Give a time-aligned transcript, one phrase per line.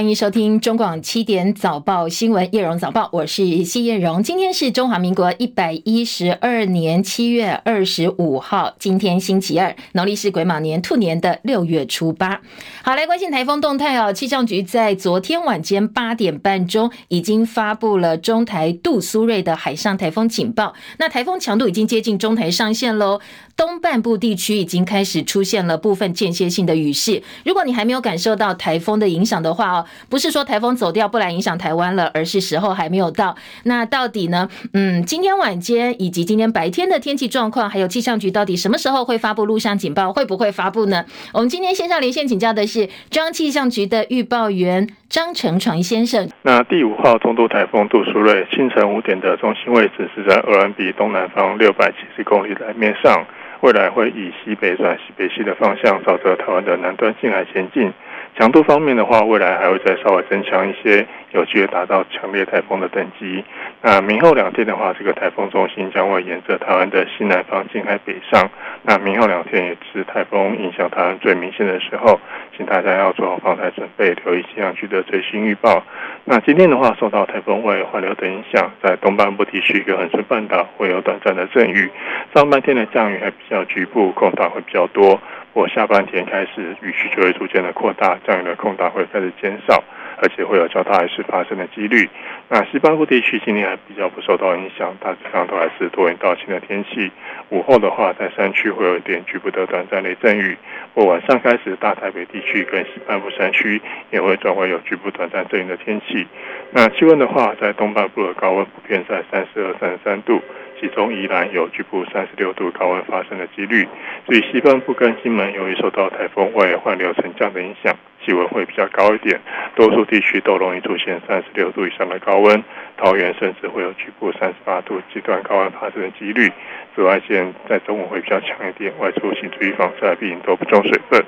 [0.00, 4.22] 欢迎收听中广七点早报新闻，叶荣早报，我是谢叶荣。
[4.22, 12.40] 今天是中华民国一百一十二年七月二十五号，今天星期二，农历是癸卯年兔年的六月初八。
[12.82, 14.10] 好，来关心台风动态哦。
[14.10, 23.20] 气象局在昨天晚间八点半钟已经发布了中台杜苏芮的海上台风警报，那台风强度已经接近中台上限喽。
[23.60, 27.22] 东半部地区已经开始出现了部分间歇性的雨势。
[27.44, 33.36] 如果你还没有感受到台风的影响的话哦，不是说台风走掉不来影响台湾了，而是时候还没有到。
[33.64, 34.48] 那到底呢？
[34.72, 40.10] 嗯，今天晚间以及今天白天的天气状况，还有气象局到底什么时候会发布陆上警报？
[40.10, 41.04] 会不会发布呢？
[41.34, 46.26] 我们今天线上连线请教的是中央气象局的预报员张成传先生。
[46.40, 53.22] 那第五号中度台风杜苏芮清晨五点的中心位置是在鹅銮鼻东南方六百七十公里的海面上。
[53.62, 57.92] 未来会以西北转西北西的方向，朝着台湾的南端进海前进。
[58.40, 63.44] 强度方面的话，未来还会再稍微增强一些，有机会达到强烈台风的等级。
[63.82, 68.48] 那明后两天的话，这个台风中心将会沿着台湾的西南方近海北上。
[68.80, 72.18] 那明后两天也是台风影响台湾最明显的时候，
[72.56, 75.84] 请大家要做好防台准备，留意气象局的最新预报。
[76.24, 81.90] 那今天的话，受到台风外环流的影响，在东半部地区跟恒春半岛会有短暂的阵雨。
[82.34, 85.20] 上半天的降雨还比较局部，空档会比较多。
[85.52, 89.82] 我下半天开始雨区就会逐渐的扩大，降雨的空档会开始减少，
[90.22, 92.08] 而且会有较大雨势发生的几率。
[92.48, 97.10] 那西半部地区今天还比较不受到影响，大致上都还是多云到晴的天气。
[97.48, 100.56] 午后的话，在山区会有一点局部的短暂雷阵雨。
[100.94, 106.26] 我晚上开始，大台北地区跟西半部山区也会转为有局部短暂阵雨的天气。
[106.70, 110.40] 那气温的话，在东半部的高温普遍在三十二、三十三度。
[110.80, 113.86] 其中宜兰有局部三十六度高温发生的几率，
[114.24, 119.38] 所以西半部跟金门由于受到台风外环流沉降的影响，气温会比较高一点，
[119.74, 122.64] 多数地区都容易出现三十六度以上的高温，
[122.96, 126.50] 桃园甚至会有局部三十八度极端高温发生的几率。
[126.96, 131.22] 紫外线在中午会比较强一点，外出请注意防晒，并多补充水分。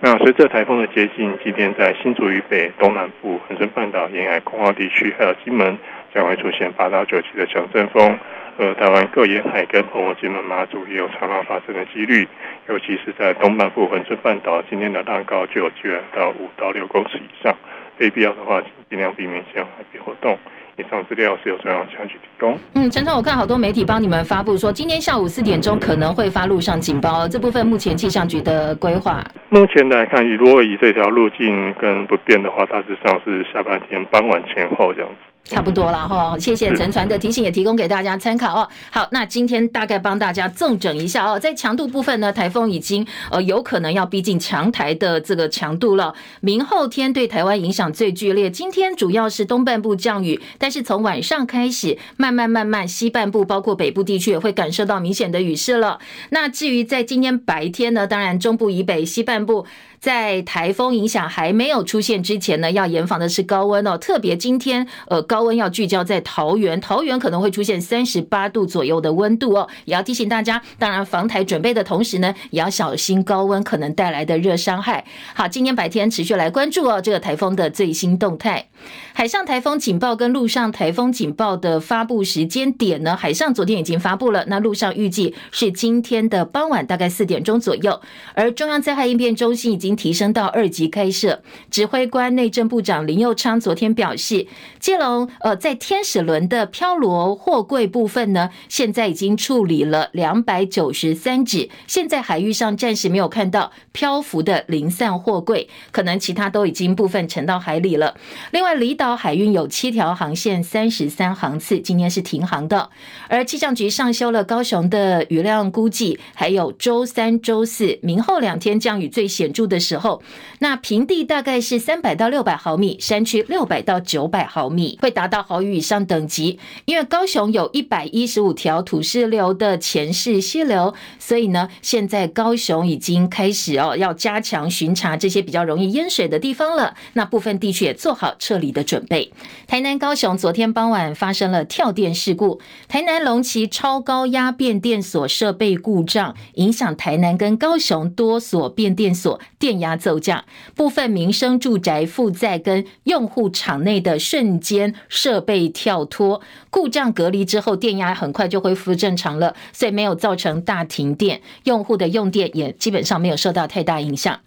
[0.00, 5.78] 那随着台风的接近，今天在新竹以北、东南部、恒春半岛沿海空旷地区，还有金门
[6.12, 8.18] 将会出现八到九级的强阵风。
[8.58, 12.26] 呃，台湾各沿海跟澎湖、金门、马祖也有长浪发生的几率，
[12.68, 17.54] 尤其是在东半部恒春半岛，今天的浪高就有机会到五到六公尺以上，
[17.98, 20.38] 非必要的话，尽量避免前往海边活动。
[20.78, 22.58] 以上资料是由中央气象局提供。
[22.74, 29.22] 嗯，陈总，我看好多媒体帮你们发布说，今天下午四点钟可能会发陆上警报，这部分目前气象局的规划。
[29.48, 35.16] 目前来看，如果以这条路径跟不变的话，大致上是下半天傍晚前后这样子。
[35.48, 38.68] 差不多了哈，谢谢陈传的提醒，也提供给大家参考哦。
[38.90, 46.12] 好，那今天大概帮大家综整一下哦，在强度部分呢，台风已经呃有可能要逼近强台的这个强度了。
[46.40, 56.00] 明后天对台湾影响最剧烈，今天主要是东半部降雨，但是从晚上开始，慢慢慢慢西半部包括北部地区也会感受到明显的雨势了。
[56.30, 59.64] 那至于在今天白天呢，当然中部以北西半部。
[59.98, 63.96] 在台风影响还没有出现之前呢，要严防的是高温哦。
[63.96, 69.68] 特别今天，呃，高温要聚焦在桃园，桃园可能会出现三十八度左右的温度哦。
[69.84, 75.04] 也要提醒大家，当然防台准备的同时呢，也要小心高温可能带来的热伤害。
[75.34, 78.66] 好，今天白天持续来关注哦，这个台风的最新动态。
[79.12, 83.16] 海上台风警报跟陆上台风警报的发布时间点呢？
[83.16, 88.00] 海上昨天已经发布了，那陆上预计是今天的傍晚大概四点钟左右。
[88.34, 94.48] 而中央灾害应变中心已经已经提升到二级开设，指挥官内政部长林佑昌昨天表示，
[94.80, 108.16] 基隆呃在天使轮的飘罗货柜部分呢，现在已经处理了两百九十三只，现在海域上暂时没有看到漂浮的零散货柜，可能其他都已经部分沉到海里了。
[108.50, 112.90] 另外，离岛海运有七条航线，三十三航次，今天是停航的。
[113.28, 120.22] 而气象局上修了高雄的雨量估计，还有周三、周四、明后两天降雨最显著的的时候，
[120.60, 126.58] 那平地大概是三百到六百毫米，山区六百到九百毫米，会达到豪雨以上等级。
[126.86, 136.94] 因为高雄有一百一十五条土石流的前世溪流，所以呢，现在高雄已经开始哦，要加强巡查这些比较容易淹水的地方了。
[137.12, 139.30] 那部分地区也做好撤离的准备。
[139.66, 150.44] 台南、高雄昨天傍晚发生了跳电事故，台南龙崎超高压变电所设备故障，影响台南跟高雄多所变电所电压骤降，
[150.76, 156.40] 部分民生住宅负载跟用户场内的瞬间设备跳脱，
[156.70, 164.38] 故障隔离之后，电压很快就恢复正常了，所以没有造成大停电，用户的用电也基本上没有受到太大影响。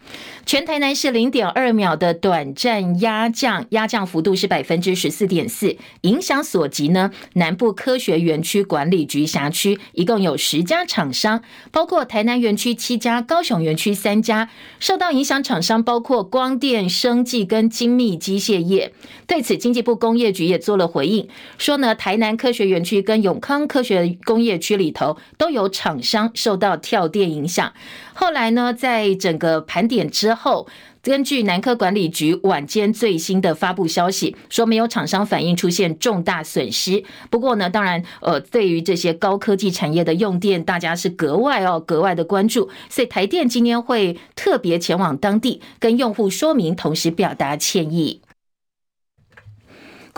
[0.45, 5.75] 全台南市零点二秒的短暂压降，压降幅度是百分之十四点四。
[6.03, 14.49] 影响所及呢，南部科学园区管理局辖区一共有十家厂商，包括台南园区七家、高雄园区三家。
[14.79, 18.93] 受到影响厂商包括光电、生技跟精密机械业。
[19.27, 21.27] 对此，经济部工业局也做了回应，
[21.57, 27.71] 说呢，台南科学园区跟永康科学工业区里头都有厂商受到跳电影响。
[28.13, 30.67] 后来呢，在整个盘点之后，
[31.09, 37.03] 根据南科管理局晚间最新的发布消息，说没有厂商反映出现重大损失。
[37.31, 42.69] 不过呢，当然，呃，对于这些高科技产业的用电，大家是格外哦，格外的关注。
[42.91, 48.21] 所以台电今天会特别前往当地跟用户说明，同时表达歉意。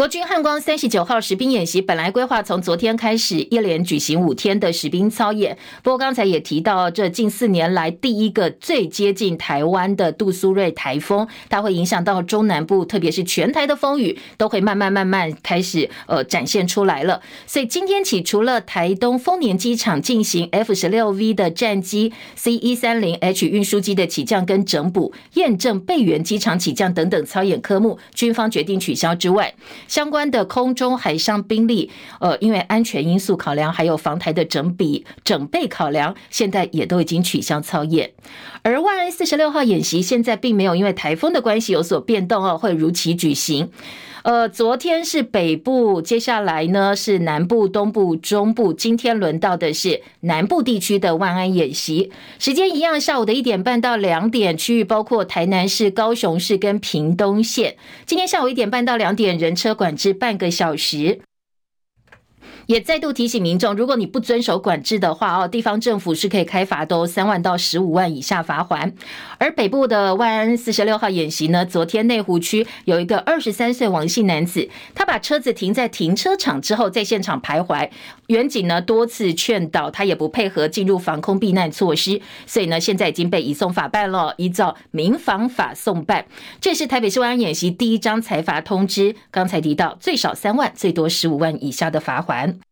[0.02, 17.22] 国军汉光三十九号实兵演习本来规划从昨天开始一连举行五天的实兵操演，不过刚才也提到，这近四年来第一个最接近台湾的杜苏芮台风，它会影响到中南部，特别是全台的风雨都会慢慢慢慢开始呃展现出来了。
[17.46, 29.54] 所以今天起，除了台东丰年机场进行 F 十六 V 的战机、C 一三零 H 运输机的起降跟整补、验证备援机场起降等等操演科目，军方决定取消之外，
[29.92, 31.92] 相关的空中海上兵力，
[32.22, 38.14] 呃，因为安全因素考量，还有防台的整比整备考量，现在也都已经取消操演。
[38.62, 43.70] 而万安四十六号演习现在并没有因为台风的关系有所变动哦，会如期举行。
[44.24, 57.76] 呃，昨天是北部，接下来呢是南部、东部、中部，今天轮到的是南部地区的万安演习，时间一样，下午的一点半到两点，区域包括台南市、高雄市跟屏东县。
[58.06, 61.22] 今天下午一点半到两点，人车管制半个小时。
[62.68, 68.94] 也再度提醒民众，如果你不遵守管制的话，哦，地方政府是可以开罚都，三万到十五万以下罚锾。
[69.38, 77.90] 而北部的万安四十六号演习呢，昨天内湖区有一个二十三岁王姓男子，他把车子停在停车场之后，在现场徘徊，
[78.32, 86.26] 远景呢多次劝导他，也不配合进入防空避难措施，所以呢，现在已经被移送法办了，依照民防法送办。
[86.60, 92.71] 这是台北市万安演习第一张裁罚通知，刚才提到最少三万，最多十五万以下的罚锾。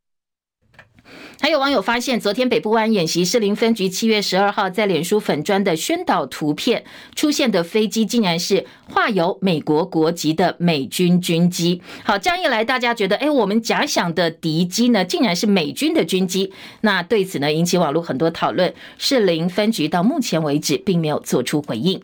[1.42, 6.84] 还有网友发现，昨天北部湾演习士林分局七月十二号在脸书粉砖的宣导图片
[7.16, 11.82] 出现的飞机，竟然是画有美国国籍的美军军机。
[12.04, 16.52] 好，这样一来，大家觉得，哎，我们假想的敌机呢，竟然是美军的军机。
[16.82, 18.74] 那对此呢，引起网络很多讨论。
[18.98, 22.02] 士林分局到目前为止，并没有做出回应。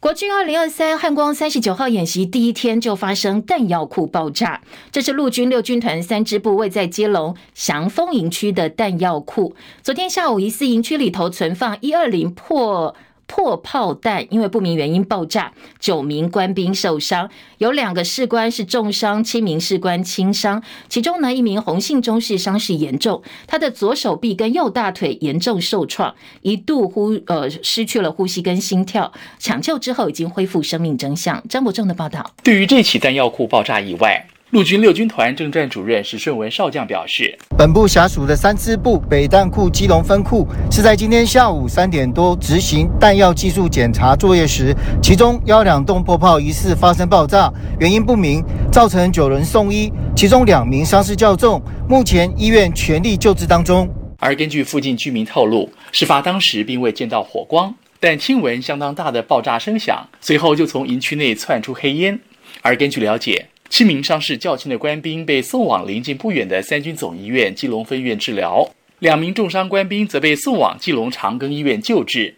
[0.00, 9.54] 国军二零二三汉光三十九号演习第一天就发生弹药库爆炸，这是陆军六军团三支部位在基隆祥丰营区的弹药库。
[9.82, 12.96] 昨天下午，疑似营区里头存放一二零破。
[13.30, 20.60] 破炮弹因为不明原因爆炸，九名官兵受伤，有两个士官是重伤，七名士官轻伤。
[20.88, 26.12] 其中呢，一名洪姓中士伤势严重，他的左手臂跟右大腿严重受创，
[26.42, 31.40] 一度呼呃失去了呼吸跟心跳，抢救之后已经恢复生命征象。
[31.48, 32.32] 张伯仲的报道。
[32.42, 34.26] 对于这起弹药库爆炸以外。
[34.50, 53.88] 陆军六军团政战主任史顺文少将表示，本部辖属的三支部北弹库基隆分库是在今天下午三点多执行弹药技术检查作业时，其中幺两洞破炮疑似发生爆炸，原因不明，造成九人送医，其中两名伤势较重，目前医院全力救治当中。
[54.18, 62.18] 而根据附近居民透露，事发当时并未见到火光，但听闻相当大的爆炸声响，随后就从营区内窜出黑烟。
[62.62, 72.34] 而根据了解，七名伤势较轻的官兵被送往临近不远的三军总医院基隆分院治疗，两名重伤官兵则被送往基隆长庚医院救治。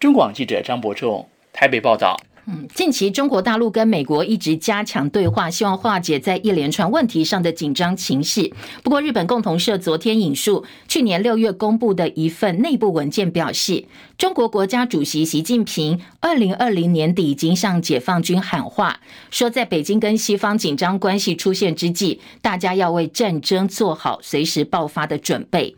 [0.00, 2.20] 中广记者张伯仲台北报道。
[2.74, 8.52] 近期中国大陆跟美国一直加强对话，希望化解在一连串问题上的紧张情势。
[8.82, 13.86] 不过，日本共同社昨天引述去年六月公布的一份内部文件表示，
[14.18, 25.74] 中国国家主席习近平二零二零年底已经向解放军喊话，说在北京跟西方紧张关系出现之际，大家要为战争做好随时爆发的准备。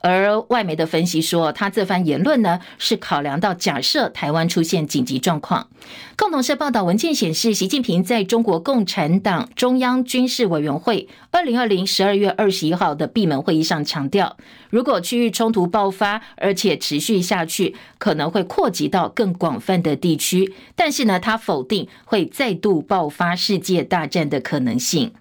[0.00, 5.68] 而外媒的分析说，他这番言论呢，是考量到假设台湾出现紧急状况。
[6.16, 14.36] 共同社报道文件显示，习近平在中国共产党中央军事委员会二零二零十二月二十一号的闭门会议上强调，
[14.70, 20.52] 如果区域冲突爆发，而且持续下去，可能会扩及到更广泛的地区。
[20.74, 25.12] 但是呢，他否定会再度爆发世界大战的可能性。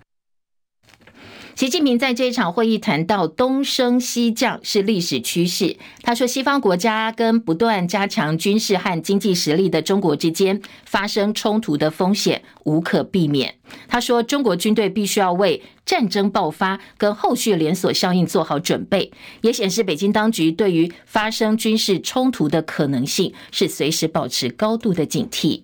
[1.57, 5.75] 习近平在这一场会议谈到东升西降是历史趋势。
[6.03, 13.55] 他说，西方国家跟不断加强军事和经济实力的中国之间发生冲突的风险无可避免。
[13.87, 19.11] 他说，中国军队必须要为战争爆发跟后续连锁效应做好准备，
[19.41, 25.63] 也显示北京当局对于发生军事冲突的可能性是随时保持高度的警惕。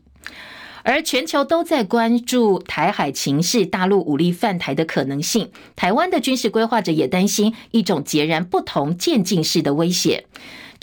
[0.83, 5.49] 而全球都在关注台海情势，大陆武力犯台的可能性。
[5.75, 10.25] 台湾的军事规划者也担心一种截然不同渐进式的威胁。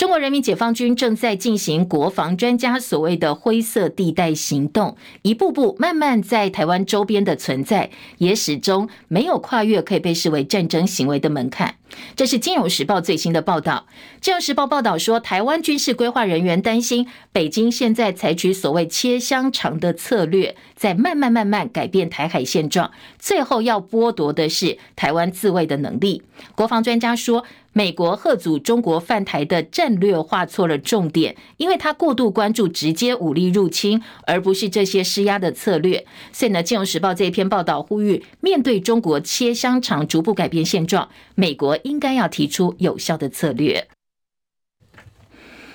[0.00, 11.74] 中国人民解放军正在进行国防专家所谓的灰色地带行动，一步步慢慢在台湾周边的存在，也始终没有跨越可以被视为战争行为的门槛。
[12.16, 13.86] 这是《金融时报》最新的报道。
[14.24, 26.22] 《金融时报》报道说，台湾军事规划人员担心，北京现在采取所谓“切香肠”的策略，在慢慢慢慢改变台海现状，最后要剥夺的是台湾自卫的能力。
[26.54, 36.04] 国防专家说，美国吓阻中国犯台的战略画错了重点，因为他过度关注直接武力入侵，而不是这些施压的策略。
[36.32, 41.70] 所以呢，《金融时报》这一篇报道呼吁，面对中国“切香肠”逐步改变现状，美国。
[41.82, 43.88] 应该要提出有效的策略。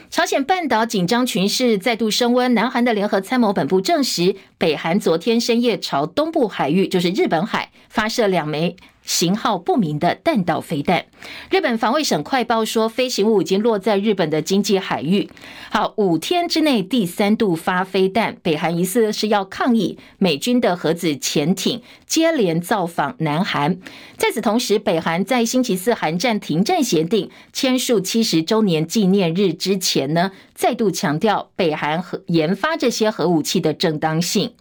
[0.10, 8.76] 朝鲜半岛紧张情势再度升温，南韩的联合参谋本部证实，北韩昨天深夜朝东部海域，就是日本海，发射两枚。
[9.06, 11.06] 型号不明的弹道飞弹，
[11.52, 15.30] 日本防卫省快报说，飞行物已经落在日本的经济海域。
[15.70, 23.78] 好，五天之内第三度发飞弹，北韩疑似是要抗议美军的核子潜艇接连造访南韩。
[24.18, 34.54] 在此同时，北韩在星期四韩战停战协定签署七十周年纪念日之前呢，再度强调北韩核研发这些核武器的正当性。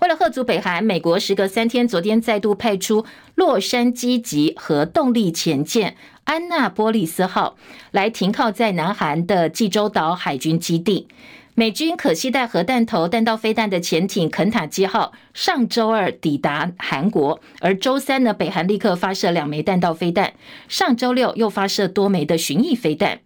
[0.00, 3.04] 为了吓阻北韩，美国时隔三天，昨天再度派出
[3.34, 7.56] 洛杉矶级核动力潜舰安娜波利斯号
[7.90, 11.08] 来停靠在南韩的济州岛海军基地。
[11.56, 20.32] 美军可携带核弹头、弹道飞弹的潜艇肯塔基号上周二抵达韩国，而周三呢，北韩立刻发射两枚弹道飞弹，
[20.68, 23.18] 上周六又发射多枚的巡弋飞弹。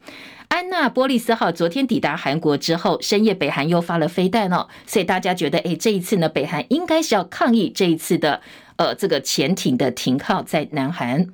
[0.54, 8.40] 安娜波利斯号昨天抵达韩国之后，深夜北韩又发了飞弹哦，所以大家觉得，哎，这一次呢，北韩应该是要抗议这一次的，
[8.76, 11.26] 呃，这个潜艇的停靠在南韩。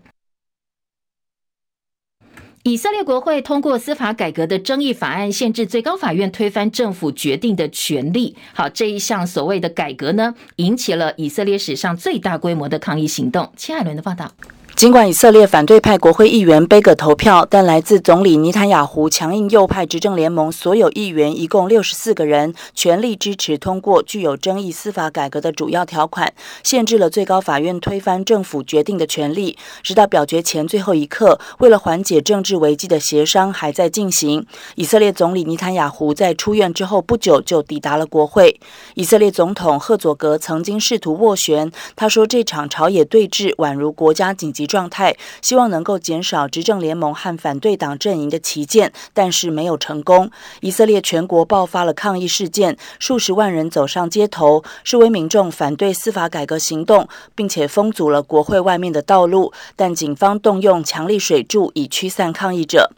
[2.62, 8.34] 以色列国会通过司法改革的争议法案，限制最高法院推翻政府决定的权利。
[8.54, 13.52] 好，这一项所谓的改革呢，引起了以色列史上最大规模的抗议行动。
[13.54, 14.32] 切海伦的报道。
[14.76, 29.58] 尽管以色列反对派国会议员杯葛投票，但来自总理尼坦雅胡强硬右派执政联盟所有议员一共六十四个人全力支持通过具有争议司法改革的主要条款，限制了最高法院推翻政府决定的权利。
[29.82, 34.46] 直到表决前最后一刻，为了缓解政治危机的协商还在进行。
[34.76, 38.58] 以色列总理尼坦雅胡在出院之后不久就抵达了国会。
[38.94, 50.30] 以色列总统赫佐格曾经试图斡旋，他说这场朝野对峙宛如国家紧急状态，希望能够减少执政联盟和反对党阵营的旗舰，但是没有成功。
[50.60, 62.90] 以色列全国爆发了抗议事件，数十万人走上街头，示威民众反对司法改革行动，并且封阻了国会外面的道路，但警方动用强力水柱以驱散抗议者。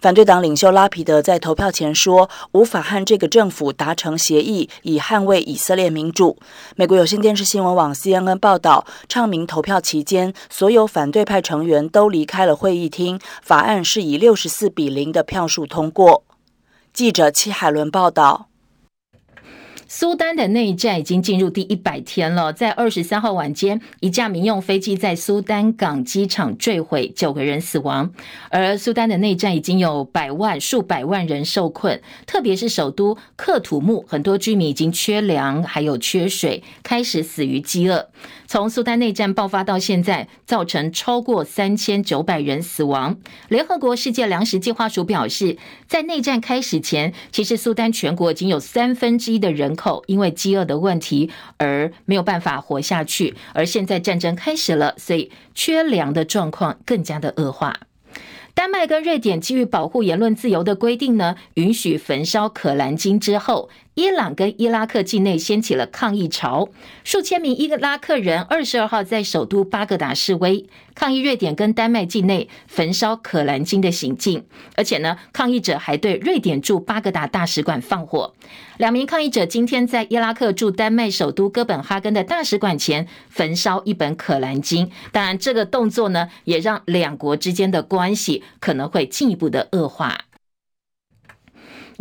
[0.00, 6.36] 反对党领袖拉皮德在投票前说：“无法和这个政府达成协议，以捍卫以色列民主。”
[6.74, 16.24] 美国有线电视新闻网 CNN 报道，倡民投票期间，所有反对派成员都离开了会议厅，法案是以六十四比零的票数通过。
[16.92, 18.49] 记者戚海伦报道。
[19.92, 22.52] 苏丹的内战已经进入第一百天了。
[22.52, 28.12] 在二十三号晚间，一架民用飞机在苏丹港机场坠毁，九个人死亡。
[28.50, 38.10] 而苏丹的内战已经有百万、数百万人受困，特别是首都克土木，很多居民已经缺粮，还有缺水，开始死于饥饿。
[38.46, 43.18] 从苏丹内战爆发到现在，造成超过三千九百人死亡。
[43.48, 45.56] 联合国世界粮食计划署表示，
[45.88, 57.74] 在内战开始前，其实苏丹全国已经有三分之一的人口因为饥饿的问题而没有办法活下去，而现在战争开始了，所以缺粮的状况更加的恶化。
[58.52, 66.68] 丹麦跟瑞典基于保护言论自由的规定呢，允许焚烧可兰经之后，伊朗跟伊拉克境内掀起了抗议潮，
[67.02, 74.44] 数千名伊拉克人二十二号在首都巴格达示威，抗议瑞典跟丹麦境内焚烧可兰经的行径，
[74.76, 78.32] 而且呢，抗议者还对瑞典驻巴格达大使馆放火。
[78.78, 90.16] 两名抗议者今天在伊拉克驻丹麦首都哥本哈根的大使馆前焚烧一本可兰经，当然，这个动作呢，也让两国之间的关系可能会进一步的恶化。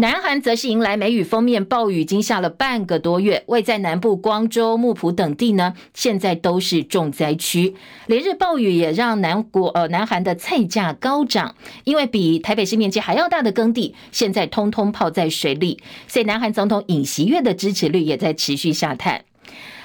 [0.02, 7.76] 南韩则是迎来梅雨封面，暴雨已经下了半个多月，位在南部光州、木浦等地呢，现在都是重灾区。
[8.06, 11.54] 连日暴雨也让南国呃南韩的菜价高涨，
[11.84, 19.26] 因为比台北市面积还要大的耕地，现在通通泡在水里，所以南韩总统尹锡悦的支持率也在持续下探。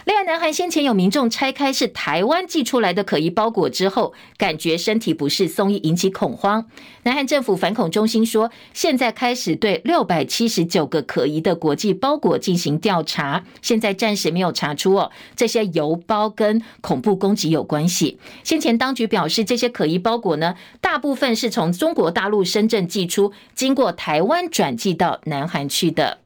[0.04, 6.66] 另外，南韩先前有民众拆开是台湾寄出来的可疑包裹之后，感觉身体不适，送医引起恐慌。
[7.04, 18.18] 南韩政府反恐中心说，现在开始对六百七十九个可疑的国际包裹进行调查，现在暂时没有查出哦这些邮包跟恐怖攻击有关系。
[18.42, 26.23] 先前当局表示，这些可疑包裹呢，大部分是从中国大陆深圳寄出，经过台湾转寄到南韩去的。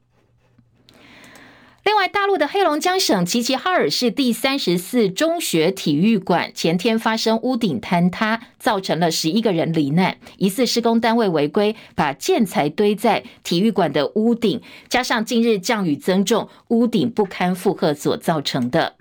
[1.83, 18.98] 另外，大陆的黑龙江省齐齐哈尔市第三十四中学体育馆前天发生屋顶坍塌，造成了十一个人罹难，疑似施工单位违规，把建材堆在体育馆的屋顶，加上近日降雨增重，屋顶不堪负荷所造成的。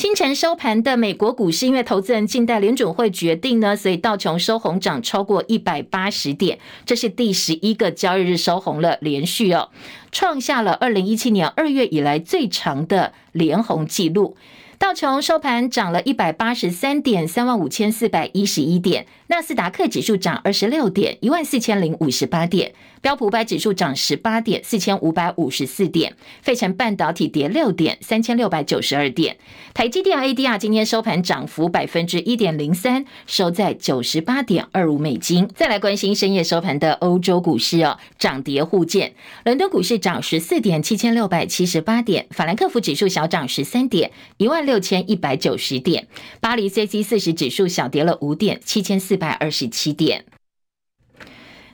[0.00, 9.68] 清晨收盘的美国股市，因为投资人静待联准会决定呢，所以道琼收红涨超过一百八十点，这是第十一个交易日收红了，连续哦，
[10.10, 14.38] 创下了二零一七年二月以来最长的连红纪录。
[14.78, 26.10] 道琼收盘涨了一百八十三点，三万五千四百一十一点；纳斯达克指数涨二十六点，一万四千零五十八点；标普五百指数涨十八点，四千五百五十四点；
[26.42, 29.36] 费城半导体跌六点，三千六百九十二点；
[29.72, 35.48] 台积电 ADR 今天收盘涨幅百分之一点零三，收在九十八点二五美金。
[35.54, 39.14] 再来关心深夜收盘的欧洲股市哦，涨跌互见。
[39.44, 46.08] 伦敦股市涨十四点，七千六百七十八点；法兰克福指数小涨十三点，一万六千一百九十点，
[46.40, 50.24] 巴黎 CAC 四十指数小跌了五点，七千四百二十七点。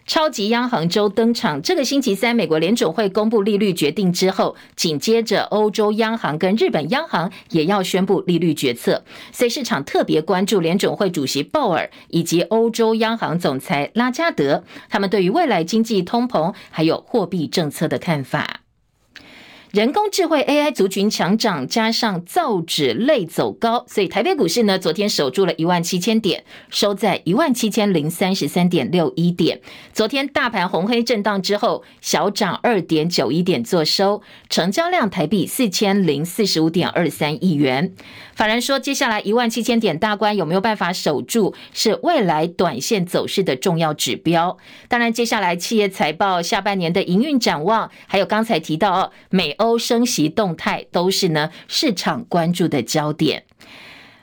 [0.08, 18.60] 超级央行周登场，这个星期三，美国联准会公布利率决定之后，紧接着欧洲央行跟日本央行也要宣布利率决策，所以市场特别关注联准会主席鲍尔以及欧洲央行总裁拉加德，他们对于未来经济通膨还有货币政策的看法。
[19.76, 29.60] 人工智慧 AI 族群强涨，加上造纸类走高，所以台北股市呢，昨天守住了一万七千点，收在一万七千零三十三点六一点。
[29.93, 37.93] 昨天大盘红黑震荡之后，小涨二点九一点，作收，成交量台币四千零四十五点二三亿元。
[38.36, 44.58] 法人说，接下来一万七千点大关有没有办法守住，是未来短线走势的重要指标。
[44.88, 53.46] 当然，接下来企业财报、下半年的营运展望，还有刚才提到哦，美欧升息动态，都是呢市场关注的焦点。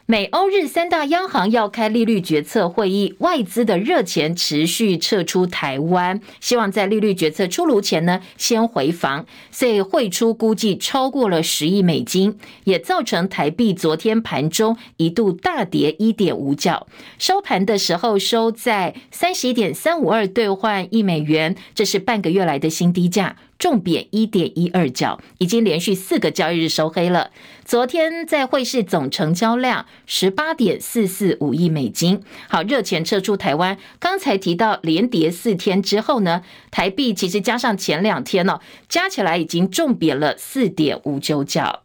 [0.05, 16.85] 美欧日三大央行要开利率决策会议，外资的热钱持续撤出台湾，希望在利率决策出炉前呢先回防，所以汇出估计超过了十亿美金，也造成台币昨天盘中一度大跌一点五角，
[17.17, 23.37] 收盘的时候收在三十一点三五二兑换一美元，这是半个月来的新低价。
[23.63, 27.31] 重贬一点一二角，已经连续四个交易日收黑了。
[27.63, 32.21] 昨天在汇市总成交量十八点四四五亿美金。
[32.49, 33.77] 好，热钱撤出台湾。
[34.01, 41.82] 刚才提到连跌四天之后呢，台币其实加上前两天呢、哦，加起来已经重贬了四点五九角。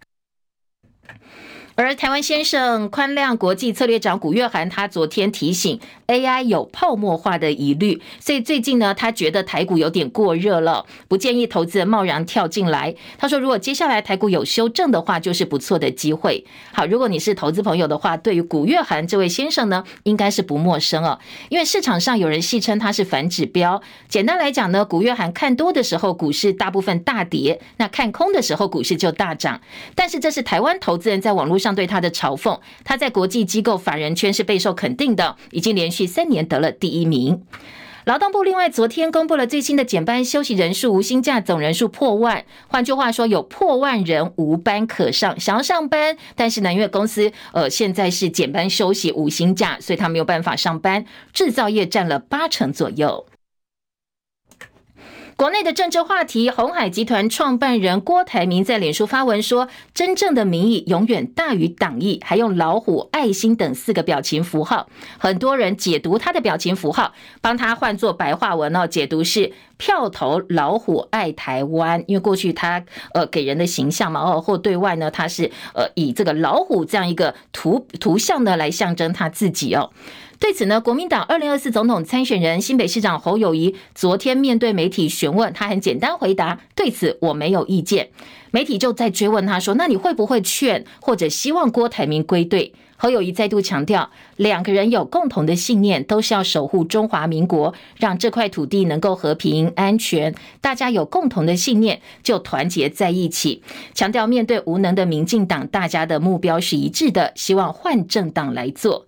[1.80, 12.92] 而台湾先生宽量国际策略长古月涵，他昨天提醒 AI 有泡沫化的疑虑，所以最近呢，他觉得台股有点过热了，不建议投资人贸然跳进来。
[13.16, 16.44] 他说，如果接下来台股有修正的话，就是不错的机会。
[16.72, 23.80] 好，如果你是投资朋友的话，对于古月涵这位先生呢，应该是不陌生哦，因为市场上有人戏称他是反指标。
[24.08, 29.60] 简单来讲呢，古月涵看多的时候，股市大部分大跌；那看空的时候，股市就大涨。
[29.94, 31.67] 但是这是台湾投资人在网络上。
[31.74, 37.42] 对他的嘲讽，他在国际机构法人圈是备受肯定的，已经连续三年得了第一名。
[38.04, 42.42] 劳动部另外昨天公布了最新的减班休息人数，无薪假总人数破万。
[42.66, 51.04] 换句话说，有破万人无班可上，想要上班，但是呢，因为公司呃现在是减班休息无薪假，所以他没有办法上班。
[51.34, 53.26] 制造业占了八成左右。
[55.38, 64.88] 国内的政治话题，鸿海集团创办人郭台铭在脸书发文说：“真正的民意永远大于党意。”还用老虎、爱心等四个表情符号。
[65.16, 72.02] 很多人解读他的表情符号，帮他换作白话文哦，解读是票投老虎爱台湾。
[72.08, 79.92] 因为过去他呃给人的形象嘛哦，或对外呢他是呃以这个老虎这样一个图图像呢来象征他自己哦。
[80.38, 88.10] 对此呢，国民党二零二四总统参选人新北市长侯友宜昨天面对媒体询问，他很简单回答：“对此我没有意见。”
[88.52, 100.34] 媒体就在追问他说：“那你会不会劝或者希望郭台铭归队？”侯友宜再度强调，两个人有共同的信念，都是要守护中华民国，让这块土地能够和平安全。
[100.60, 103.62] 大家有共同的信念，就团结在一起。
[103.94, 109.04] 强调面对无能的民进党，大家的目标是一致的，希望换政党来做。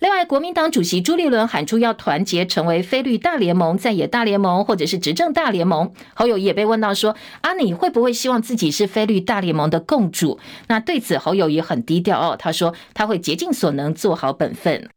[0.00, 5.92] 另外，国民党主席朱立伦喊出要团结，成为非绿大联盟、在野大联盟，或者是执政大联盟。
[6.14, 14.88] 侯友谊也被问到说：“啊，你会不会希望自己是非绿大联盟的共主？”那对此，侯友谊很低调哦，他说他会竭尽所能做好本分。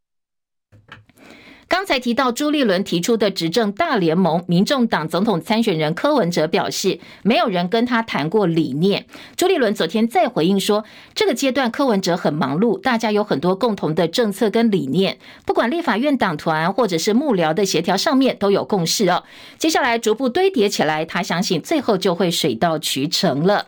[1.74, 9.08] 刚才提到朱立伦提出的执政大联盟，民众党总统参选人柯文哲表示，没有人跟他谈过理念。
[9.36, 19.24] 朱立伦昨天再回应说，这个阶段柯文哲很忙碌，大家有很多共同的政策跟理念，不管立法院党团或者是幕僚的协调上面都有共识哦。
[19.58, 23.66] 接下来逐步堆叠起来，他相信最后就会水到渠成了。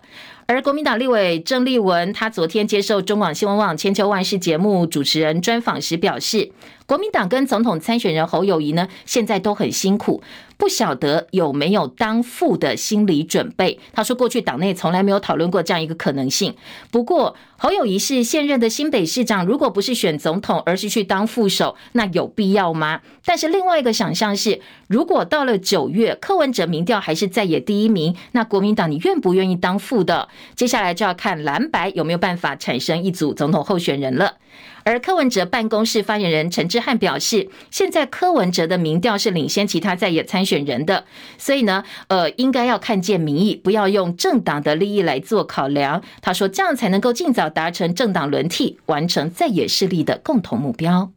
[0.48, 6.52] 而国民党立委郑丽文，他昨天接受中广新闻网千秋万世节目主持人专访时表示，
[6.88, 10.22] 国民党跟总统参选人侯友宜呢，现在都很辛苦。
[10.58, 13.78] 不晓得有没有当副的心理准备？
[13.92, 16.56] 他说，过去党内从来没有讨论过这样一个可能性。
[16.92, 23.02] 不过，侯友宜是现任的新北市长，如果不是选总统，而是去当副手，那有必要吗？
[23.26, 30.30] 但是另外一个想象是，如果到了九月，柯文哲民调还是在野第一名，那国民党你愿不愿意当副的？
[30.56, 34.36] 接下来就要看蓝白有没有办法产生一组总统候选人了。
[34.84, 41.06] 而柯文哲办公室发言人陈志汉表示，现在柯文哲的民调是领先其他在野参选人的，
[41.38, 46.04] 所以呢，呃，应该要看见民意，不要用政党的利益来做考量。
[46.22, 51.12] 他说，这样才能够尽早达成政党轮替，完成在野势力的共同目标。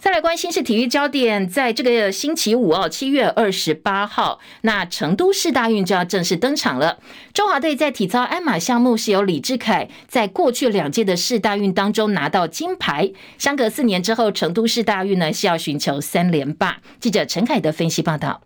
[0.00, 7.00] 再来关心是体育焦点，在这个星期五哦，七月二十八号，那成都市大运就要正式登场了。
[7.34, 16.78] 中华队在体操鞍马项目是由李志凯在过去两届的市大运当中拿到金牌，相隔四年之后，成都市大运呢是要寻求三连霸。
[17.00, 18.40] 记者陈凯的分析报道。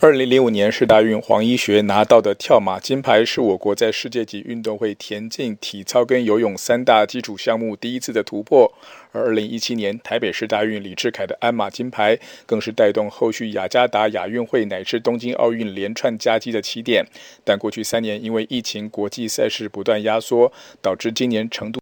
[0.00, 8.72] 二零零五年世大运，黄一学拿到的跳马金牌，是我国在世界级运动会田径、体操跟游泳三大基础项目第一次的突破。
[9.12, 17.06] 而二零一七年台北市大运，李志凯的鞍马金牌，更是带动后续雅加达亚运会乃至东京奥运连串夹击的起点。
[17.44, 21.80] 但过去三年因为疫情，国际赛事不断压缩，导致今年成都。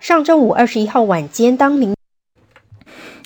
[0.00, 1.99] 上周五二十一号晚间，当明。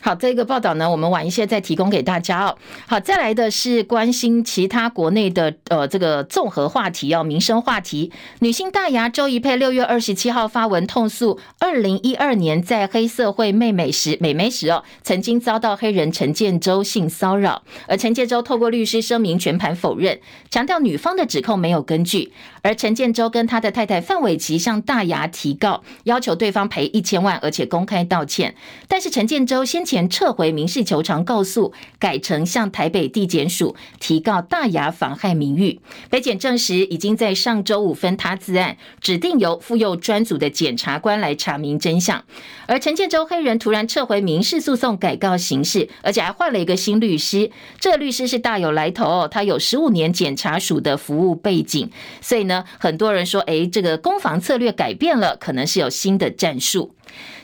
[0.05, 2.55] 好，这个报道呢，我们晚一些再提供给大家哦。
[2.87, 8.13] 好，再来的是关心其他国内的呃这个综合话题哦，民生话题。
[8.41, 22.31] 女星大牙周宜霈六月二十七号发文痛诉，二零一二年在黑社会妹妹时美眉时哦，曾经遭到黑人陈建州性骚扰，而陈建州透过律师声明全盘否认，强调女方的指控没有根据。
[22.65, 28.55] 而陈建州跟他的太太范玮琪向大牙提告，要求对方赔一千万，而且公开道歉。
[28.89, 35.79] 但是陈建州先前撤回民事求偿告诉，改成向台北地检署提告大牙妨害名誉。
[36.09, 42.25] 北检证实，已经在上周五分他自案，指定由妇幼专组的检察官来查明真相。
[42.67, 47.51] 而陈建州黑人突然撤回民事诉讼，改告刑事，而且还换了一个新律师。
[47.79, 51.91] 这个律师是大有来头哦，他有十五年检察署的服务背景，
[52.23, 52.54] 所以呢。
[52.79, 56.95] 很多人说，哎，这个攻防策略改变了，可能是有新的战术。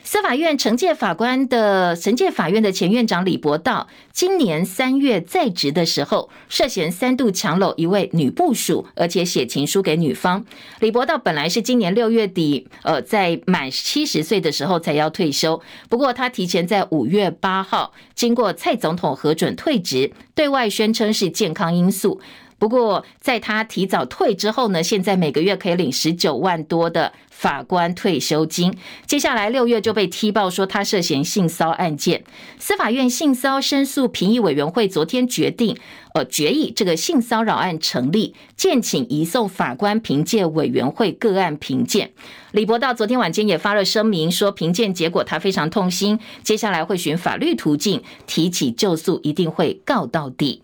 [0.02, 10.44] 司法院惩戒法官的惩戒法院的前院长李博道，今年三月在职的时候，涉嫌三度强搂一位女部属，而且写情书给女方。
[10.80, 22.20] 李博道本来是今年六月底，呃，在满七十岁的时候才要退休，不过他提前在五月八号，经过蔡总统核准退职，对外宣称是健康因素。
[22.60, 28.76] 不过在他提早退之后呢，现在每个月可以领十九万多的法官退休金。
[29.06, 32.22] 接下来六月就被踢爆说他涉嫌性骚案件，
[32.58, 35.74] 司法院性骚申诉评议委员会昨天决定，
[36.12, 42.10] 呃，决议这个性骚扰案成立，建请移送法官评鉴委员会个案评鉴。
[42.52, 50.62] 李博道昨天晚间也发了声明，说评鉴结果他非常痛心，接下来会循法律途径提起救诉，一定会告到底。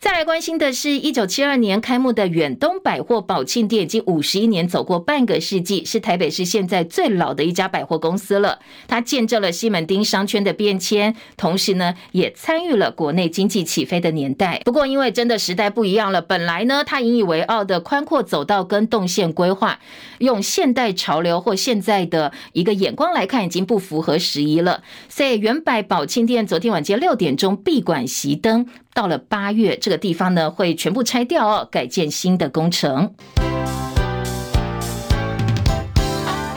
[0.00, 8.60] 再来关心的是，一九七二年开幕的远东百货宝庆店，已经五十一年走过半个世纪，是台北市现在最老的一家百货公司了。
[8.88, 14.62] 它见证了西门町商圈的变迁，同时呢，也参与了国内经济起飞的年代。
[14.64, 19.80] 不过，因为真的时代不一样了，本来呢，它引以为傲的宽阔走道跟动线规划，
[20.20, 24.82] 用现代潮流或现在的一个眼光来看，已经不符合时宜了。
[25.10, 28.66] 所以，远百宝庆店昨天晚间六点钟闭馆熄灯。
[28.92, 33.14] 到了八月，这个地方呢会全部拆掉哦，改建新的工程。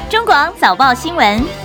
[0.10, 1.62] 中广早报新闻。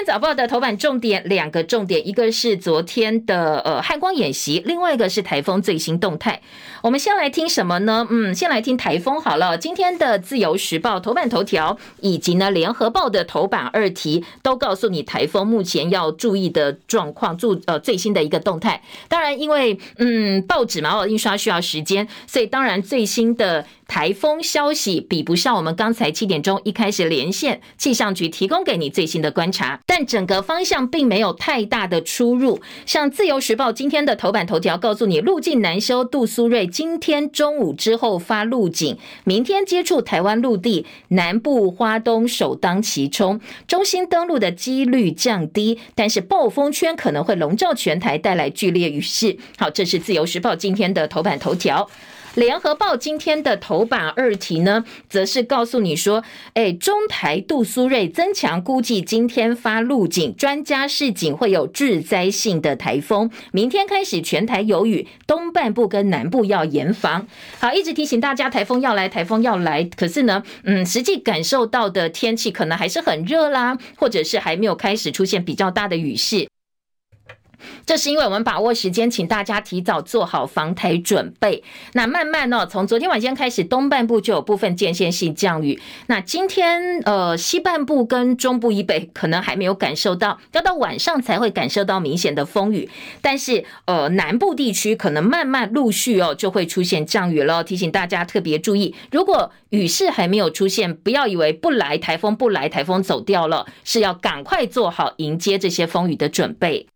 [0.00, 6.40] 天早报的头版重点两个重点，一个是昨天的呃汉光演习，另外一个是台风最新动态。
[6.80, 8.06] 我们先来听什么呢？
[8.08, 9.58] 嗯，先来听台风好了。
[9.58, 18.82] 今天的自由时报头版头条以及呢联合报的头版二题都告诉你台风目前要注意的状况，注呃最新的一个动态。
[19.06, 23.66] 当然，因为嗯报纸嘛，印刷需要时间，所以当然最新的。
[23.90, 32.60] 台风消息比不上我们刚才七点钟一开始连线气象局提供给你最新的观察，但整个方向并没有太大的出入。
[32.86, 49.36] 像自由时报今天的头版头条告诉你，陆境难修，杜苏芮今天中午之后发陆警，明天接触台湾陆地，南部花东首当其冲，中心登陆的几率降低，但是暴风圈可能会笼罩全台，带来剧烈雨势。
[49.58, 51.90] 好，这是自由时报今天的头版头条。
[52.34, 56.22] 联合报今天的头版二题呢，则是告诉你说，
[56.54, 67.26] 哎，中台杜苏芮增强，估计今天发陆警，专家示警会有致灾性的台风，明天开始全台有雨，东半部跟南部要严防。
[67.58, 76.48] 好，一直提醒大家台风要来，台风要来，可是呢，嗯，实际感受到的天气可能还是很热啦，或者是还没有开始出现比较大的雨势。
[77.86, 81.62] 这是因为我们把握时间，请大家提早做好防台准备。
[81.92, 85.80] 那慢慢呢，从昨天晚间开始，东半部就有部分间歇性降雨。
[86.06, 92.88] 那今天呃，西半部跟中部以北可能还没有感受到，要到晚上才会感受到明显的风雨。
[93.20, 97.62] 但是呃，南部地区可能慢慢陆续哦就会出现降雨了。
[97.64, 106.86] 提醒大家特别注意，如果雨势还没有出现，不要以为不来台风不来台风走掉了，是要赶快做好迎接这些风雨的准备。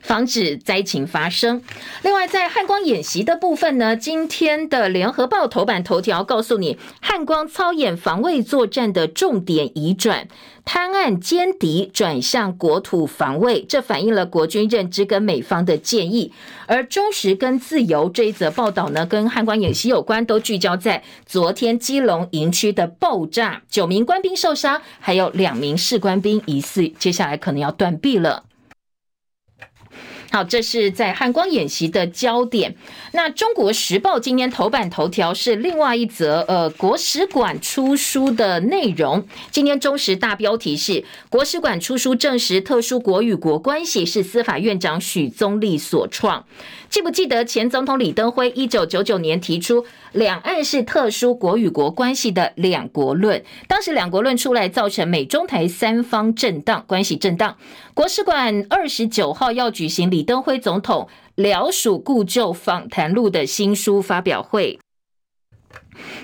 [0.00, 1.62] 防止灾情发生。
[2.02, 10.28] 另外，在汉光演习的部分呢，今天的联合报头版头条告诉你，汉光操演防卫作战的重点移转，
[10.64, 16.32] 贪案歼敌转向国土防卫，这反映了国军认知跟美方的建议。
[16.66, 28.44] 而中时跟自由这一则报道呢，跟汉光演习有关，都聚焦在昨天基隆营区的爆炸，九名官兵受伤，还有两名士官兵疑似，接下来可能要断臂了。
[30.30, 32.74] 好，这是在汉光演习的焦点。
[33.12, 39.26] 那《中国时报》今天头版头条是另外一则，呃，国史馆出书的内容。
[39.50, 46.44] 今天中时大标题是“国史馆出书证实特殊国与国关系是司法院长许宗力所创”。
[46.90, 53.42] 记不记得前总统李登辉一九九九年提出两岸是特殊国与国关系的两国论？
[53.66, 57.56] 当时两国论出来，造成美中台三方震荡，关系震荡。
[57.98, 64.78] 国史馆二十九号要举行李登辉总统辽属故旧访谈录的新书发表会。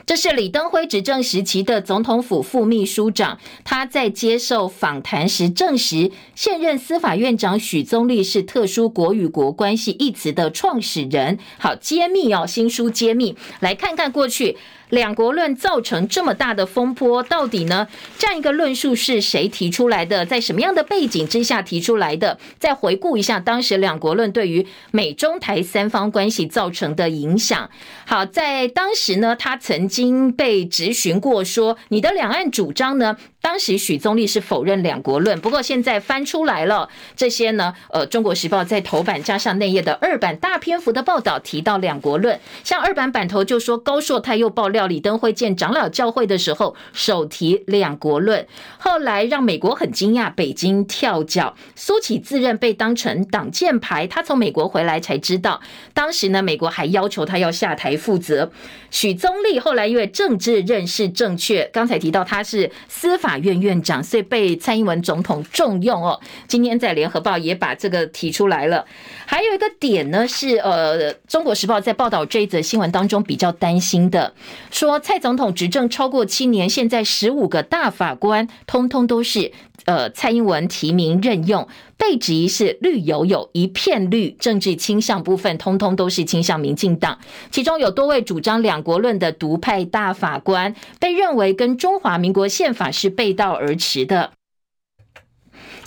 [0.07, 11.39] 这是李登辉执政时期的总统府副秘书长，他在接受访谈时证实，现任司法院长许宗力是“特殊国与国关系”一词的创始人。
[11.59, 14.57] 好，揭秘哦，新书揭秘，来看看过去。
[14.91, 17.89] 两国论造成这么大的风波，到底呢？
[18.17, 20.25] 这样一个论述是谁提出来的？
[20.25, 22.39] 在什么样的背景之下提出来的？
[22.61, 27.69] 再回顾一下当时两国论对于美中台三方关系造成的影响。
[28.07, 33.17] 好，在当时呢，他曾经被质询过说，你的两岸主张呢？
[33.45, 48.47] 当时许宗力是否认两国论，不过现在翻出来了这些呢，呃，《中国时报》在头版加上内页的二版大篇幅的报道提到两国论，像二版版头就说高硕泰又爆料李登辉见长老教会的时候手提两国论，
[48.79, 55.61] 后来让美国很惊讶，北京跳脚，苏起自认被当成挡箭牌，他从美国回来才知道，
[55.93, 58.51] 当时呢，美国还要求他要下台负责。
[58.91, 63.34] 许宗力后来因为政治认识正确，刚才提到他是司法。
[63.35, 66.21] 法院院长，所以被蔡英文总统重用哦。
[66.47, 68.85] 今天在联合报也把这个提出来了。
[69.27, 74.33] 还有一个点呢，是呃，中国时报在报道这一则新闻当中比较担心的，
[74.71, 79.51] 说蔡总统执政超过七年，现在十五个大法官通通都是
[79.87, 87.19] 呃蔡英文提名任用，被质疑是绿油油一片绿，政治倾向部分通通都是倾向民进党，
[87.51, 94.33] 其中有多位主张两国论的独派大法官，被认为跟中华民国宪法是背道而驰的。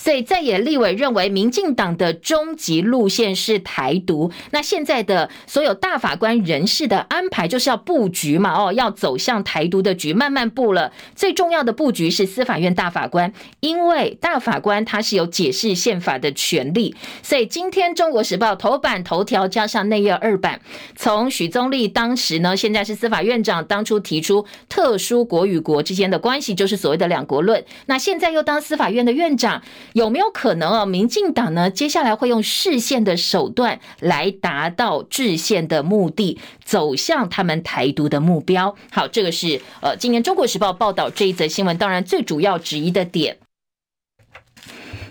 [0.08, 4.32] 所以在野立委认为，民进党的终极路线是台独。
[4.52, 10.94] 那现在的所有大法官人事的安排，就是要布局嘛，哦，要走向台独的局，慢慢布了。
[11.14, 16.96] 最重要的布局是司法院大法官，因为大法官他是有解释宪法的权利。
[17.22, 20.62] 所以今天《中国时报》头版头条加上内页二版，
[20.96, 27.62] 从许宗力当时呢，现在是司法院长，当初提出特殊国与国之间的关系，就是所谓的两国论。
[27.88, 29.62] 那现在又当司法院的院长。
[29.98, 30.86] 有没有可能啊？
[30.86, 38.76] 民进党呢，接下来会用释宪的手段来达到制宪的目的，走向他们台独的目标。
[38.92, 43.40] 好，这个是呃，今年《中国时报》报道这一则新闻，当然最主要质疑的点。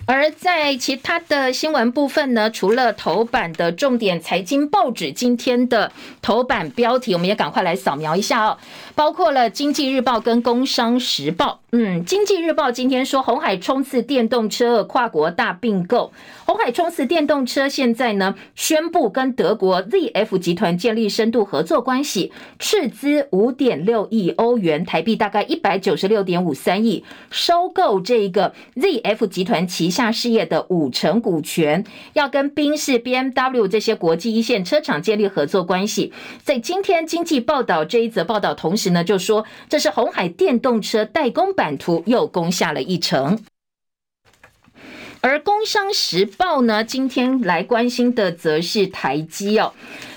[0.08, 5.90] 而在其他的新闻部分呢，除了头版的重点财经报纸今天的
[6.22, 8.56] 头版标题，我们也赶快来扫描一下哦，
[8.96, 11.60] 包括了《经济日报》跟《工商时报》。
[11.72, 16.10] 嗯，《经济日报》今天说，红海冲刺电动车跨国大并购。
[16.46, 36.14] 红海冲刺电动车现在呢宣布跟德国 ZF 集团建立深度合作关系，斥资五点六亿欧元，台币大概一百九十六点五三亿，收购这个 ZF 集团旗下事业的五成股权，要跟宾士、BMW 这些国际一线车厂建立合作关系。
[36.42, 43.44] 在今天经济报道这一则报道同时呢，就说这是红海电动车代工版图又攻下了一城。
[45.20, 49.72] 而《工商时报》呢，今天来关心的则是台积哦。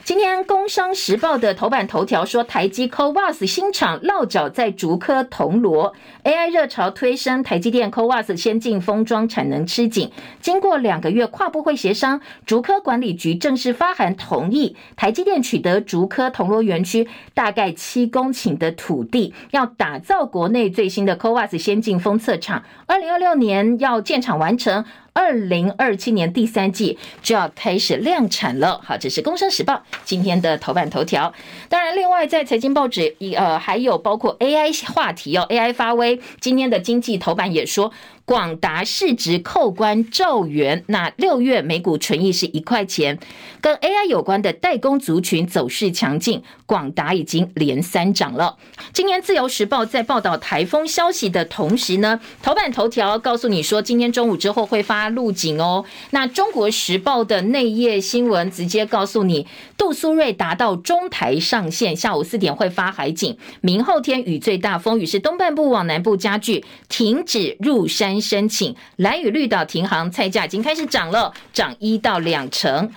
[0.10, 5.94] 今天《工商时报》的头版头条说，台积 CoWoS 新厂落脚在竹科铜锣
[6.24, 10.10] ，AI 热潮推升台积电 CoWoS 先进封装产能吃紧。
[10.42, 24.84] 经过两个月跨部会协商，竹科管理局正式发函同意台积电取得竹科铜锣园区大概七公顷的土地，要打造国内最新的 CoWoS 先进封测厂，二零二六年要建厂完成。
[25.14, 28.80] 二零二七年第三季就要开始量产了。
[28.84, 31.34] 好，这是《工商时报》今天的头版头条。
[31.68, 36.20] 当然，另外在财经报纸，呃，还有包括 AI 话题哦，AI 发威。
[36.40, 37.92] 今天的经济头版也说。
[38.30, 43.18] 广达市值扣关兆元，那六月每股纯益是一块钱。
[43.60, 48.56] 跟 AI 有关的代工族群走势强劲，广达已经连三涨了。
[48.94, 55.84] 今天自由时报在报道台风消息的同时呢，头版头条告诉你说，今天中午之后会发路警哦。
[56.12, 68.19] 那中国时报的内页新闻直接告诉你，杜苏芮达到中台上线，下午四点会发海警，明后天雨最大，风雨是东半部往南部加剧，停止入山。
[68.22, 72.92] 申请兰屿绿岛停航，菜价已经开始涨了，涨一到两成。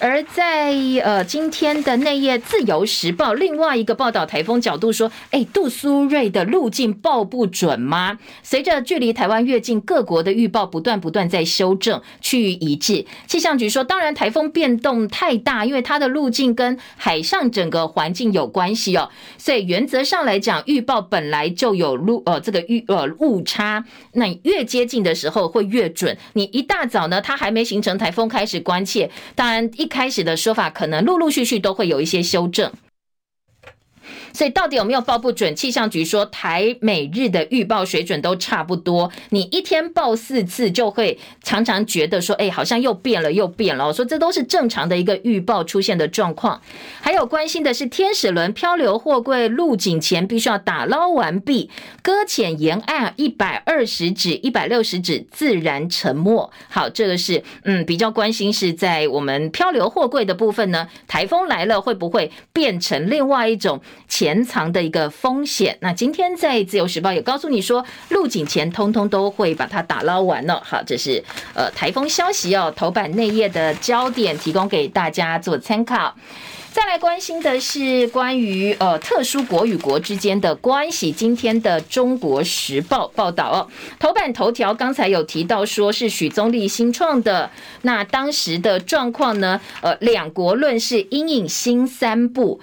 [0.00, 8.16] 而在呃今天的内页《自由时报》另外一个报道台风角度说，哎，杜苏芮的路径报不准吗？
[8.44, 13.04] 随着距离台湾越近，各国的预报不断不断在修正，趋于一致。
[13.26, 26.16] 气象局说，当然台风变动太大，因为它的路径跟海上整个环境有关系哦，所以原则上来讲，预报本来就有路呃这个预呃误差，那越接近的时候会越准。
[26.34, 29.88] 你一大早呢，它还没形成台风开始关切，当然一。
[29.88, 32.70] 开始的说法可能陆陆续续都会有一些修正。
[34.32, 35.54] 所以到底有没有报不准？
[35.56, 39.10] 气象局说台美日的预报水准都差不多。
[39.30, 43.86] 你一天报四次，就会常常觉得说，哎，好像又变了，又变了。
[43.86, 46.60] 我说这都是正常的一个预报出现的状况。
[47.00, 51.70] 还有关心的是天使轮漂流货柜入境前必须要打捞完毕，
[52.02, 56.50] 搁浅沿岸一百二十指、一百六十指自然沉没。
[56.68, 63.80] 好，这个是嗯比较关心是在我们漂流货柜的部分呢，台风来了会不会变成另外一种？
[64.18, 65.78] 潜藏的一个风险。
[65.80, 70.60] 那今天在自由时报也告诉你说，入警前通通都会把它打捞完了。
[70.64, 71.22] 好，这是
[71.54, 76.16] 呃台风消息哦，头版内页的焦点，提供给大家做参考。
[76.72, 81.12] 再来关心的是关于呃特殊国与国之间的关系。
[81.12, 83.68] 今天的《中国时报》报道哦，
[84.00, 87.48] 头版头条刚才有提到说是许宗力新创的，
[87.82, 89.60] 那当时的状况呢？
[89.80, 92.60] 呃，两国论是阴影新三部。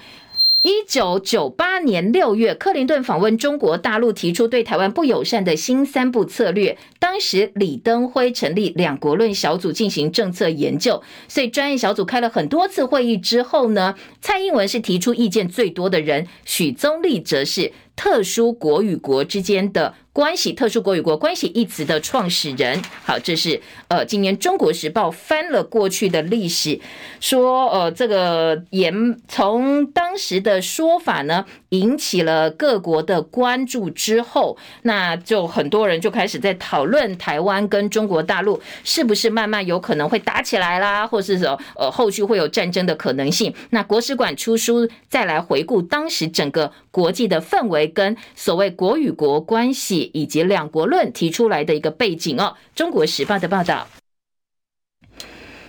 [0.65, 6.75] 一九九八年六月，克林顿访问中国大陆，提出对台湾不友善的新三步策略。
[6.97, 19.95] 当时李登辉成立两国论小组进行政策研究，所以专业小组开了很多次会议之后呢，蔡英文是提出意见最多的人，许宗力则是特殊国与国之间的。
[20.15, 26.79] 关系，特殊国与国关系一词的创始人，好，这是呃，今年《中国时报》翻了过去的历史，
[27.19, 43.53] 说呃，这个严从当时的说法呢，引起了各国的关注之后，那就很多人就开始在讨论台湾跟中国大陆是不是慢慢有可能会打起来啦，或是说呃后续会有战争的可能性。
[43.71, 49.95] 那国史馆出书再来回顾当时整个国际的氛围跟所谓国与国关系。
[50.13, 53.87] 以及两国论提出来的一个背景哦，《中国时报》的报道。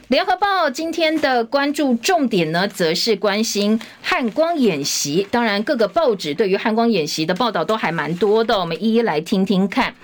[0.09, 5.27] 联合报今天的关注重点呢，则是关心汉光演习。
[5.33, 9.97] 当然，各个报纸对于汉光演习的报道都还蛮多的，我们一一来听听看。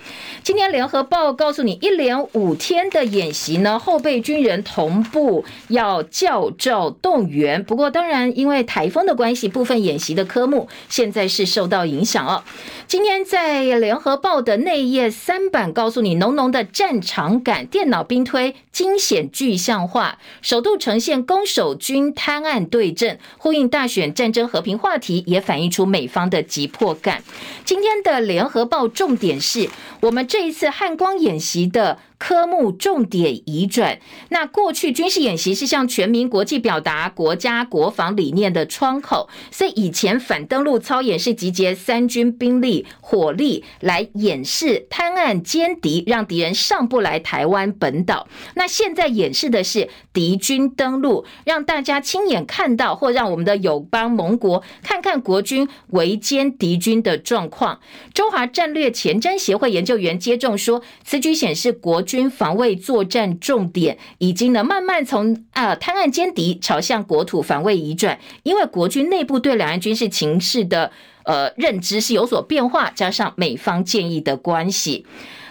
[0.42, 7.62] 今天联合报告诉你，一连五天的演习呢，后备军人同步要教召动员。
[7.62, 12.42] 不过，当然因为台风的关系，部分演习的科目现在是受到影响哦。
[12.88, 27.22] 今天在联合报的内页三版告诉你，浓浓的战场感，电脑兵推惊险具象话，首度呈现攻守军贪案对阵，呼应大选战争和平话题，也反映出美方的急迫感。
[27.66, 29.68] 今天的联合报重点是
[30.00, 31.98] 我们这一次汉光演习的。
[32.22, 33.98] 科目重点移转，
[34.28, 48.28] 那过去军事演习是向全民国际表达国家国防理念的窗口，所以以前反登陆操演是集结三军兵力火力来演示滩岸歼敌，让敌人上不来台湾本岛。
[48.54, 57.80] 那现在演示的是敌军登陆，让大家亲眼看到，或让我们的友邦盟国看看国军围歼敌军的状况。
[58.14, 70.92] 中华战略前瞻协会研究员接种说，此举显示国军防卫作战重点已经呢慢慢从啊滩岸歼敌朝向国土防卫移转，因为国军内部对两岸军事情势的
[71.24, 75.06] 呃认知是有所变化，加上美方建议的关系。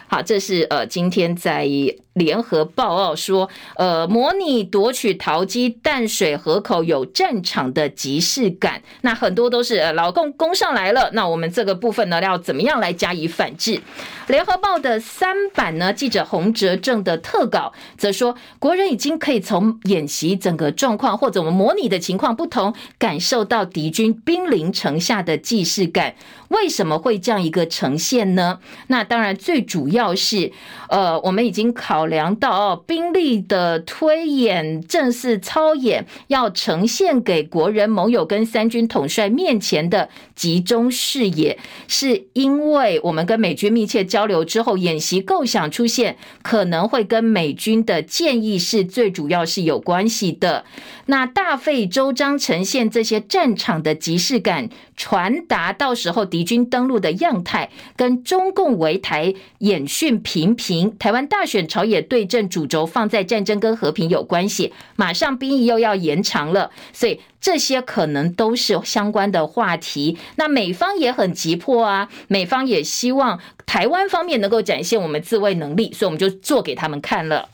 [0.07, 1.67] 好，这是呃今天在。
[2.13, 13.81] 联合报告说，呃，模拟夺取桃机淡水河口有战场的即视感，那很多都是呃老共攻上来了，那我们这个部分呢，要怎么样来加以反制？
[14.27, 26.15] 联合报的三版呢，记者洪哲正的特稿则说，国人已经可以从演习整个状况或者我们模拟的情况不同，感受到敌军兵临城下的既视感。
[26.49, 28.59] 为什么会这样一个呈现呢？
[28.87, 30.51] 那当然最主要是，
[30.89, 32.00] 呃，我们已经考。
[32.01, 50.65] 考量到哦，兵力的推演、正式操演，要呈现给国人盟友跟三军统帅面前的集中视野，是因为我们跟美军密切交流之后，演习构想出现，可能会跟美军的建议是最主要是有关系的。
[51.05, 54.69] 那大费周章呈现这些战场的即视感，
[55.01, 61.99] 传达到时候敌军登陆的样态，跟中共围台演训频频，台湾大选朝野。
[62.03, 70.19] 对阵主轴放在战争跟和平有关系，马上兵役又要延长了，所以这些可能都是相关的话题。
[70.35, 77.49] 那美方也很急迫啊，美方也希望台湾方面能够展现我们自卫能力，所以我们就做给他们看了。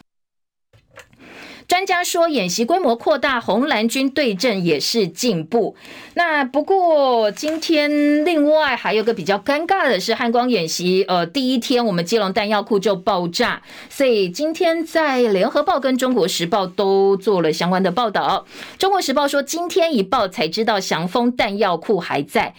[1.67, 5.75] 专家说，演习规模扩大，红蓝军对阵也是进步。
[6.13, 18.45] 那不过，今天另外还有个比较尴尬的是，汉光演习，呃，第一天我们基隆弹药库就爆炸，所以今天在联合报跟中国时报都做了相关的报道。
[18.79, 22.53] 中国时报说，今天一报才知道祥丰弹药库还在。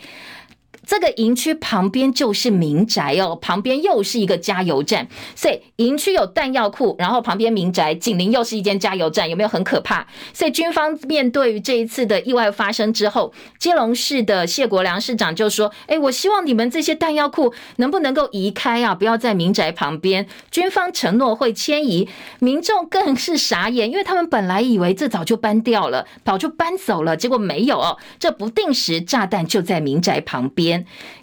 [0.89, 10.07] 这个营区旁边就是民宅哦，旁边又是一个加油站，所以营区有弹药库，然后旁边民宅紧邻又是一间加油站，有没有很可怕？
[10.32, 22.09] 所以军方面对于这一次的意外发生之后，基隆市的谢国梁市长就说：“哎，我希望你们这些弹药库能不能够移开啊，不要在民宅旁边。”军方承诺会迁移，
[22.39, 30.78] 民众更是傻眼，因为他们本来以为这早就搬掉了，早就搬走了，结果没有哦，这不定时炸弹就在民宅旁边。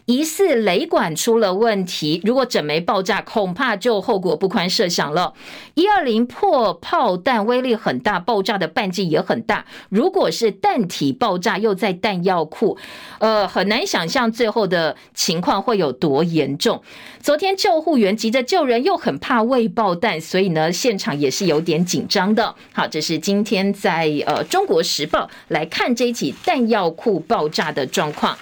[0.06, 5.34] 疑似雷管出了问题，如果整枚爆炸，恐怕就后果不堪设想了。
[5.74, 9.66] 一二零破炮弹威力很大，爆炸的半径也很大。
[9.90, 12.78] 如果是弹体爆炸，又在弹药库，
[13.20, 16.84] 呃，很难想象最后的情况会有多严重。
[17.20, 22.54] 昨天救护员急着救人，又很怕未爆弹，所以呢，现场也是有点紧张的。
[22.74, 28.38] 好，这是今天在呃《中国时报》来看这一起弹药库爆炸的状况。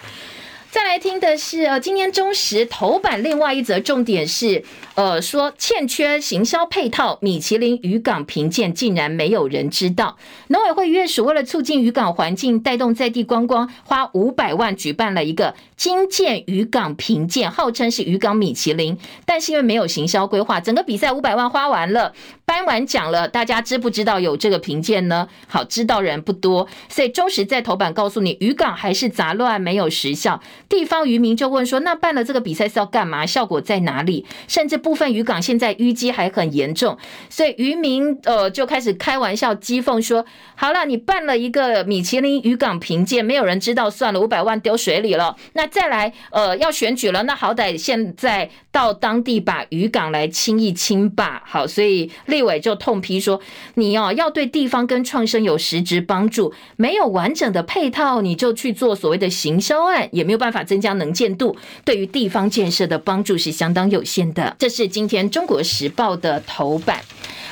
[0.74, 4.64] 再来听的是，呃，今天中时头版另外一则重点是，
[4.96, 10.18] 呃，说欠缺行销配套，米其林渔港评鉴竟然没有人知道。
[10.48, 18.98] 农委会月署为了促进渔港环境，带动在地观光，花五百万举办了一个金剑渔港评鉴，号称是渔港米其林，
[19.28, 22.12] 但是因为没有行销规划，整个比赛五百万花完了，
[22.46, 25.28] 颁完奖了，大家知不知道有这个评鉴呢？
[25.48, 30.42] 好，知道人不多，所以中时在头版告诉你，渔港还是杂乱，没有实效。
[30.70, 33.26] 地方渔民就问说：“那办了这个比赛是要干嘛？
[33.26, 36.98] 效果在哪里？”甚至部分渔港现在淤积还很严重，
[37.30, 45.36] 所以渔民呃就开始开玩笑讥讽说：“好了，你办了一个米其林渔港评鉴，没有人知道，算了，五百万丢水里了。
[45.54, 53.40] 那再来呃要选举了，那好歹现在到当地把渔港来清一清吧。”好，所以立委就痛批说
[53.76, 64.56] ：“你哦要对地方跟创生有实质帮助，没有完整的配套，你就去做所谓的行销案，也没有办法。”增加能见度，对于地方建设的帮助是相当有限的。
[64.58, 67.02] 这是今天《中国时报》的头版。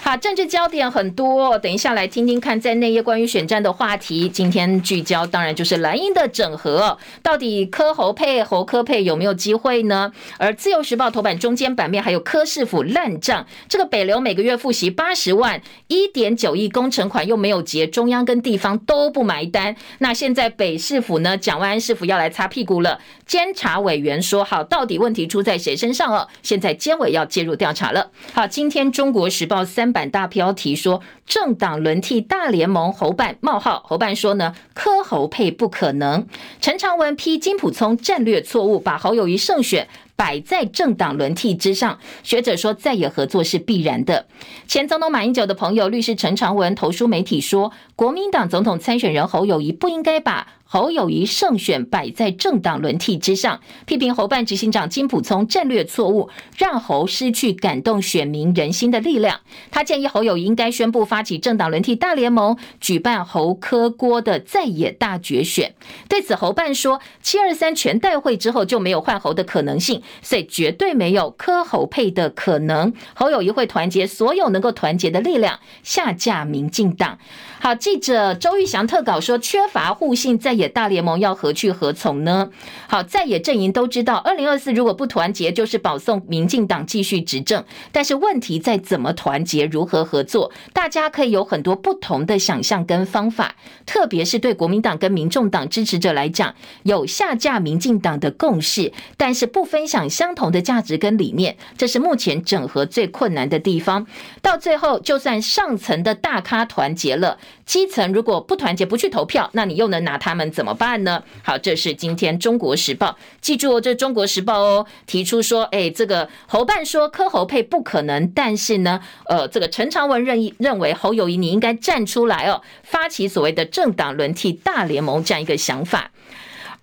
[0.04, 4.28] 好，政治焦点很多，等一下来听听看，在内页关于选战的话题。
[4.28, 10.12] 今天聚焦当然就是蓝营的整合，到底柯侯配、侯柯配有没有机会呢？
[10.40, 19.76] 而自由时报头版中间版面还有柯市府烂账，这个北流每个月付息八十万，一点九亿工程款又没有结，中央跟地方都不买单。
[20.00, 21.38] 那现在北市府呢？
[21.38, 23.00] 蒋万安市府要来擦屁股了。
[23.28, 26.28] 监察委员说好，到底问题出在谁身上哦？
[26.42, 28.10] 现在监委要介入调查了。
[28.34, 29.91] 好，今天中国时报三。
[29.92, 36.28] 版大标题说政党轮替大联盟侯办冒号侯办说呢，柯侯配不可能。
[36.60, 42.00] 陈长文批金普聪战略错误，把侯友谊胜选摆在政党轮替之上。
[42.24, 44.28] 学者说再也合作是必然的。
[44.68, 50.48] 前总统马英九的朋友律师陈长文投书媒体说，国民党总统参选人侯友谊不应该把。
[50.74, 59.42] 侯友宜胜选摆在政党轮替之上，批评侯办执行长金普聪战略错误，让侯失去感动选民人心的力量。
[59.70, 65.76] 他建议侯友宜应该宣布发起政党轮替大联盟，举办侯柯郭的在野大决选。
[66.08, 72.94] 对此，侯办说，七二三全代会之后就没有换侯的可能性，所以绝对没有柯侯配的可能。
[73.14, 77.20] 侯友宜会团结所有能够团结的力量，下架民进党。
[77.64, 82.50] 好，记者周玉祥特稿说，缺乏互信在野大联盟要何去何从呢？
[82.88, 87.64] 好，在野阵营都知道，二零二四如果不团结，就是保送民进党继续执政。
[87.92, 90.52] 但是问题在怎么团结，如何合作？
[90.74, 93.54] 大家可以有很多不同的想象跟方法。
[93.86, 104.08] 特别是对国民党跟民众党支持者来讲，有下架民进党的共识，但是不分享相同的价值跟理念，这是目前整合最困难的地方。
[104.42, 107.38] 到最后，就算上层的大咖团结了。
[107.66, 111.24] 基层如果不团结，不去投票，那你又能拿他们怎么办呢？
[111.44, 113.08] 好，这是今天《中国时报》，
[113.40, 126.12] 记住哦，这《中国时报》哦，提出说，哎，这个侯办说柯侯配不可能，但是呢，呃，这个陈长文认认为侯友谊你应该站出来哦，发起所谓的政党轮替大联盟这样一个想法。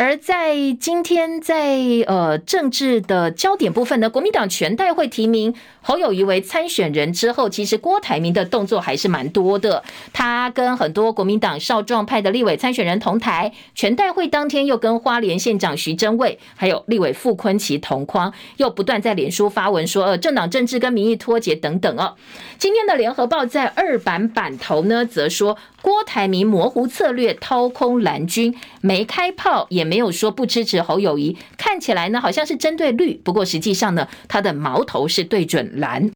[0.01, 5.53] 而在今天，在呃政治的焦点部分呢，国民党全代会提名
[5.89, 9.83] 侯友宜为参选人之后，其实郭台铭的动作还是蛮多的。
[10.13, 22.17] 他跟很多国民党少壮派的立委参选人同台，全代会当天又跟花莲县长徐榛蔚还有立委傅昆奇同框，又不断在脸书发文说，呃，政党政治跟民意脱节等等哦。
[22.59, 29.89] 今天的联合报在二版版头呢，则说郭台铭模糊策略，掏空蓝军，没开炮也。
[29.89, 36.11] 没有说不支持侯友宜，看起来呢好像是针对绿，不过实际上呢，他的矛头是对准蓝。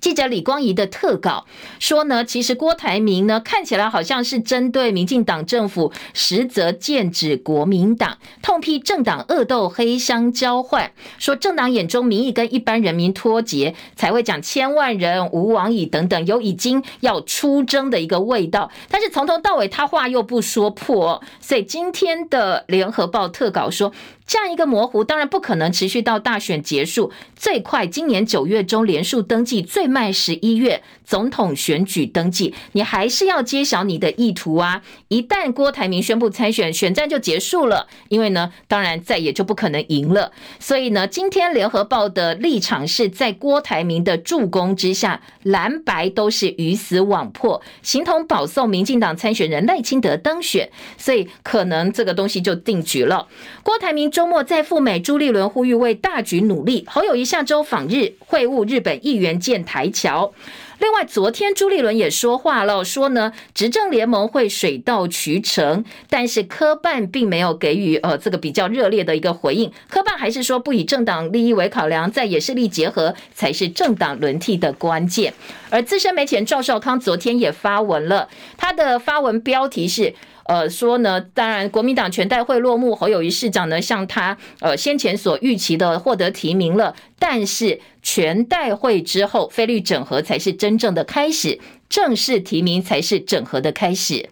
[0.00, 1.44] 记者李光仪的特稿
[1.80, 18.70] 说呢，其实郭台铭呢看起来好像是针对民进党政府，实则剑指国民党，痛批政党恶斗、黑箱交换，说政党眼中民意跟一般人民脱节，才会讲千万人吾往矣等等，有已经要出征的一个味道。
[18.88, 23.92] 但是从头到尾他话又不说破，所以今天的联合报特稿说。
[24.28, 27.10] 这样一个模糊，当然不可能持续到大选结束。
[27.34, 32.54] 最快今年九月中连署登记，最慢十一月总统选举登记。
[32.72, 34.82] 你还是要揭晓你的意图啊！
[35.08, 37.86] 一旦郭台铭宣布参选，选战就结束了。
[38.10, 40.30] 因为呢，当然再也就不可能赢了。
[40.60, 50.68] 所以呢，今天联合报的立场是在郭台铭的助攻之下，蓝白都是鱼死网破，形同保送民进党参选人赖清德当选。
[50.98, 53.26] 所以可能这个东西就定局了。
[53.62, 54.10] 郭台铭。
[54.18, 56.84] 周末在赴美，朱立伦呼吁为大局努力。
[56.88, 60.32] 侯友谊下周访日，会晤日本议员建台桥。
[60.78, 69.72] 另外，昨天朱立伦也说话了，说呢，执政联盟会水到渠成，但是科办并没有给予呃这个比较热烈的一个回应。
[69.88, 75.34] 科办还是说不以政党利益为考量，在野势力结合才是政党轮替的关键。
[75.70, 80.14] 而资深媒体人赵少康昨天也发文了，他的发文标题是。
[80.48, 94.30] 呃，说呢，当然，国民党全代会落幕，侯友谊市长呢，向他呃先前所预期的获得提名了，但是全代会之后，费率整合才是真正的开始，正式提名才是整合的开始。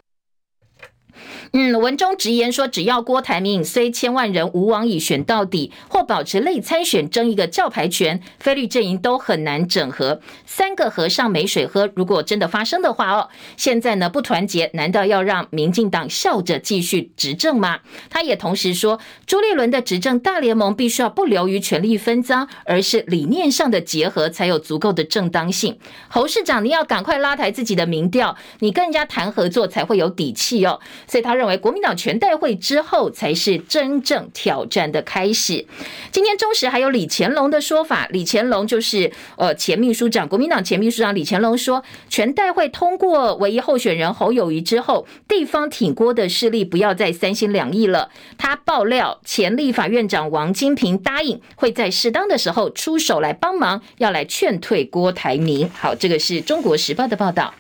[1.53, 10.21] 嗯，文中直言说，只要郭台铭虽千万人吾往矣选到底，或保持类参选争一个教牌权，非绿阵营都很难整合。
[10.45, 17.79] 三个和尚没水喝，如果真的发生的话哦，现在呢不团结，难道要让民进党笑着继续执政吗？
[18.11, 25.79] 他也同时说，朱立伦的执政大联盟必须要不流于权力分赃，而是理念上的结合才有足够的正当性。
[26.09, 30.81] 侯市长，你要赶快拉抬自己的民调，你跟人家谈合作才会有底气哦。
[31.07, 31.36] 所以他。
[31.37, 35.67] 认为国民党全代会之后才是真正挑战的开始。
[36.11, 48.11] 今天中时还有李乾隆的说法，李乾隆就是呃前秘书长，国民党前秘书长李乾隆说，全代会通过唯一候选人侯友谊之后，地方挺郭的势力不要再三心两意了。
[48.39, 55.71] 他爆料，前立法院长王金平答应会在适当的时候出手来帮忙，要来劝退郭台铭。
[55.71, 57.55] 好，这个是中国时报的报道。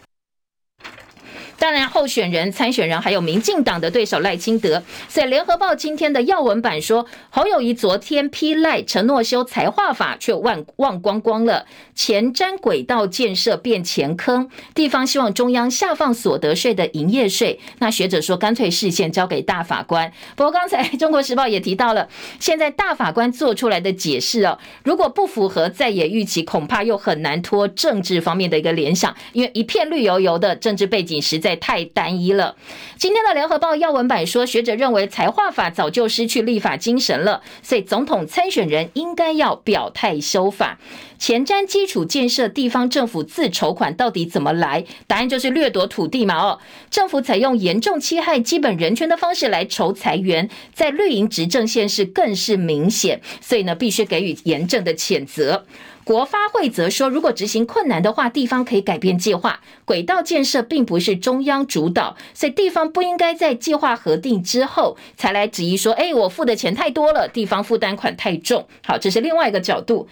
[1.59, 17.59] 当然，候选人、参选人还有民进党的对手赖清德，在联合报今天的要闻版说，侯友谊昨天批赖承诺修财划法，却忘忘光光了，前瞻轨道建设变钱坑，地方希望中央下放所得税的营业税。
[17.79, 20.13] 那学者说，干脆视线交给大法官。
[20.37, 22.07] 不过刚才中国时报也提到了，
[22.39, 31.46] 现在大法官做出来的解释哦，如果不符合在野预期，恐怕又很难脱政治方面的一个联想，因为一片绿油油的政治背景实在。
[31.47, 32.57] 在太单一了。
[32.99, 40.81] 今天的联合报要闻版说，学者认为财划法早就失去立法精神了，所以总统参选人应该要表态修法。
[41.19, 44.85] 前瞻基础建设，地方政府自筹款到底怎么来？
[45.07, 46.35] 答案就是掠夺土地嘛！
[46.37, 46.59] 哦，
[46.91, 55.65] 政府采用严重侵害基本人权的方式来筹财源，在绿营执政县市更是明显，所以呢，必须给予严正的谴责。
[56.07, 59.59] 国发会则说，如果执行困难的话，地方可以改变计划。
[59.85, 70.07] 轨道建设并不是中央主导，所以地方不应该在计划核定之后才来质疑说：“哎，我付的钱太多了，地方负担款太重。”好，这是另外一个角度。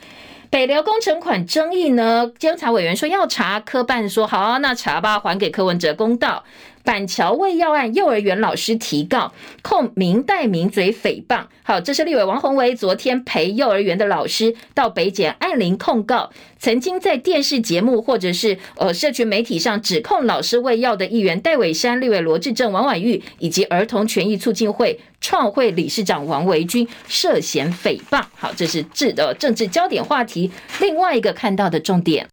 [0.51, 6.43] 北流工程款争议呢，监察委员说要查，科办说好啊，那查吧，还给柯文哲公道。
[6.85, 9.33] 板桥喂药案，幼儿园老师提告
[9.63, 11.47] 控民代名嘴诽谤。
[11.63, 28.23] 好，这是立委王鸿薇昨天陪幼儿园的老师到北检按铃控告，曾经在电视节目或者是呃社群媒体上指控老师喂药的议员戴伟山、立委罗志正、王婉玉以及儿童权益促进会创会理事长王维军涉嫌诽谤。
[28.35, 30.51] 好，这是治的政治焦点话题。
[30.81, 32.29] 另外一个看到的重点。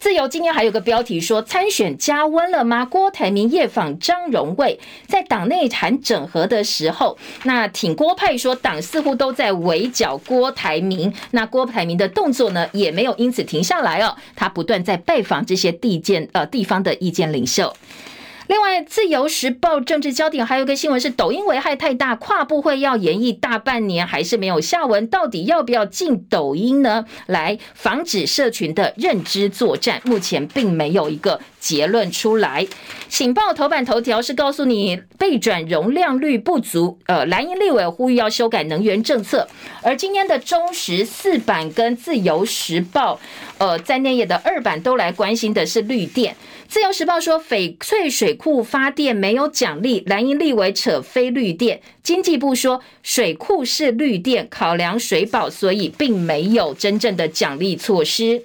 [0.00, 2.86] 自由今天还有个标题说参选加温了吗？
[2.86, 17.70] 郭台铭夜访张荣味，在党内谈整合的时候，那挺郭派说党似乎都在围剿郭台铭，那郭台铭的动作呢也没有因此停下来哦，他不断在拜访这些地建呃地方的意见领袖。
[18.50, 27.04] 另外，《自由时报》政治焦点还有一个新闻是：抖音危害太大，跨部会要研议大半年还是没有下文，到底要不要禁抖音呢？
[27.26, 32.66] 来防止社群的认知作战，目前并没有一个结论出来。
[33.08, 39.46] 《醒报》头版头条是告诉你备转容量率不足，呃，蓝营立委呼吁要修改能源政策。
[39.80, 43.14] 而今天的中时四版跟《自由时报》。
[43.60, 46.34] 呃，在内页的二版都来关心的是绿电。
[46.66, 51.82] 自由时报说，翡翠水库发电没有奖励，蓝营立委扯非绿电。
[52.02, 58.44] 经济部说，水库是绿电，考量水保，所以并没有真正的奖励措施。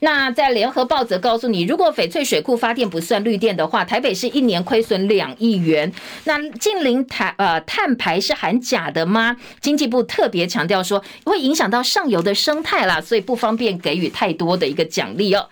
[0.00, 5.92] 那在联合报则告诉你，如果翡翠水库发电不算绿电的话，台北市一年亏损两亿元。
[6.24, 9.36] 那近邻台呃碳排是含钾的吗？
[9.60, 15.48] 经济部特别强调说，会影响到上游的生态啦，所以不方便给予太多的一个奖励哦。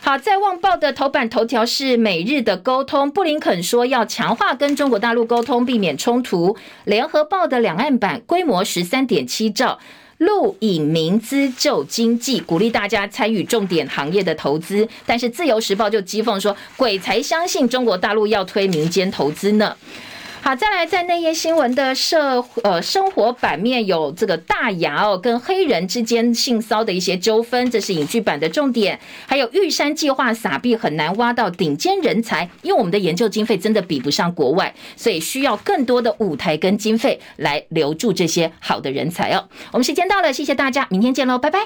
[0.00, 6.56] 好，在《旺报》的头版头条是美日的沟通，布林肯说要强化跟中国大陆沟通，避免冲突。
[6.84, 9.78] 联合报的两岸版规模十三点七兆。
[10.24, 14.86] 路以民资救经济，鼓励大家参与重点行业的投资。
[15.06, 19.76] 但是自由时报就讥讽说，鬼才相信中国大陆要推民间投资呢。
[20.44, 29.00] 好，再来在内页新闻的社呃生活版面有这个大牙哦跟黑人之间性骚的一些纠纷，这是影剧版的重点。
[29.26, 39.48] 还有玉山计划撒币很难挖到顶尖人才，因为我们的研究经费真的比不上国外，所以需要更多的舞台跟经费来留住这些好的人才哦。
[39.72, 41.60] 我们时间到了，谢谢大家，明天见喽，拜拜。